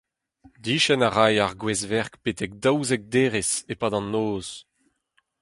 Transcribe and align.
Diskenn 0.63 1.05
a 1.07 1.09
ray 1.11 1.35
ar 1.45 1.53
gwrezverk 1.61 2.13
betek 2.23 2.51
daouzek 2.63 3.01
derez 3.13 3.51
e-pad 3.71 3.93
an 3.99 4.07
noz. 4.13 4.47